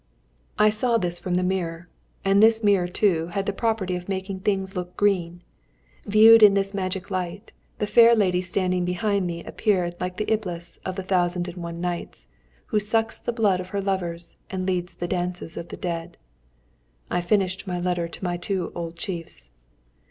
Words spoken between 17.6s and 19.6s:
the letter to my old chiefs.